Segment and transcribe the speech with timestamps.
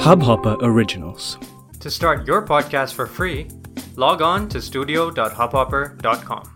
[0.00, 1.36] Hubhopper Originals.
[1.80, 3.48] To start your podcast for free,
[3.96, 6.46] log on to studio.hubhopper.com.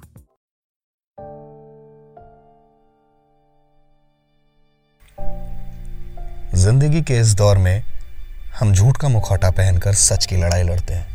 [6.55, 7.83] ज़िंदगी के इस दौर में
[8.59, 11.07] हम झूठ का मुखौटा पहनकर सच की लड़ाई लड़ते हैं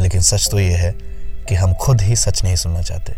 [0.00, 0.92] लेकिन सच तो यह है
[1.48, 3.12] कि हम खुद ही सच नहीं सुनना चाहते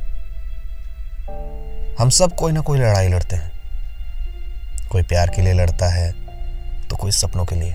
[1.98, 6.23] हम सब कोई ना कोई लड़ाई लड़ते हैं कोई प्यार के लिए लड़ता है
[6.94, 7.74] तो कोई सपनों के लिए।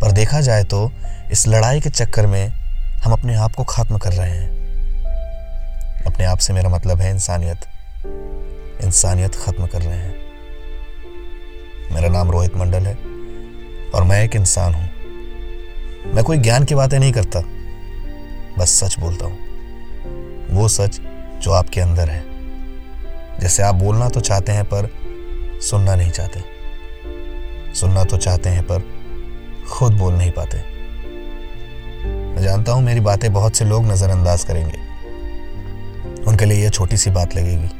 [0.00, 0.92] पर देखा जाए तो
[1.32, 2.48] इस लड़ाई के चक्कर में
[3.04, 4.48] हम अपने आप को खत्म कर रहे हैं।
[6.06, 7.60] अपने आप से मेरा मतलब है इंसानियत।
[8.84, 10.14] इंसानियत खत्म कर रहे हैं।
[11.94, 12.94] मेरा नाम रोहित मंडल है
[13.90, 14.90] और मैं एक इंसान हूँ।
[16.14, 17.40] मैं कोई ज्ञान की बातें नहीं करता।
[18.58, 19.38] बस सच बोलता हूँ।
[20.50, 21.00] वो सच
[21.42, 22.24] जो आपके अंदर है।
[23.40, 24.90] जैसे आप बोलना तो चाहते हैं पर
[25.62, 26.59] सुनना नहीं चाहते।
[27.74, 28.82] सुनना तो चाहते हैं पर
[29.70, 30.58] खुद बोल नहीं पाते।
[32.30, 34.78] मैं जानता हूँ मेरी बातें बहुत से लोग नजरअंदाज करेंगे।
[36.24, 37.70] उनके लिए यह छोटी सी बात लगेगी।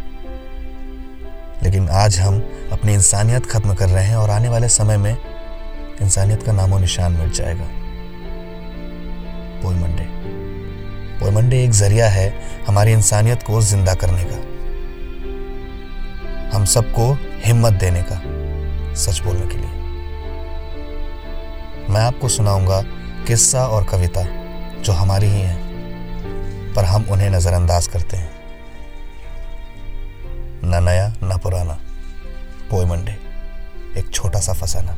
[1.62, 2.41] लेकिन आज हम
[2.72, 5.16] अपनी इंसानियत खत्म कर रहे हैं और आने वाले समय में
[6.02, 7.68] इंसानियत का नामो निशान मिट जाएगा।
[9.62, 10.05] पोई मंडे
[11.20, 12.33] पोई मंडे एक ज़रिया है
[12.66, 14.38] हमारी इंसानियत को ज़िंदा करने का।
[16.56, 17.12] हम सबको
[17.44, 18.20] हिम्मत देने का,
[18.94, 19.80] सच बोलने के लिए।
[21.91, 22.80] मैं आपको सुनाऊँगा
[23.27, 24.22] किस्सा और कविता
[24.83, 28.30] जो हमारी ही है पर हम उन्हें नजरअंदाज करते हैं
[30.64, 31.78] न नया न पुराना
[32.70, 33.16] पोई मंडे
[34.00, 34.96] एक छोटा सा फसाना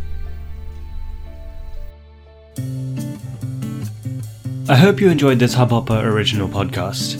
[4.68, 7.16] I hope you enjoyed this Hubhopper original podcast.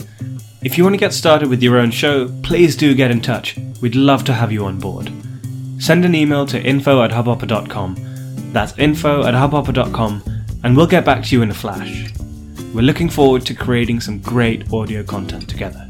[0.61, 3.57] If you want to get started with your own show, please do get in touch.
[3.81, 5.11] We'd love to have you on board.
[5.79, 8.12] Send an email to info at hubhopper.com.
[8.53, 10.23] That's info at hubhopper.com,
[10.63, 12.13] and we'll get back to you in a flash.
[12.73, 15.89] We're looking forward to creating some great audio content together.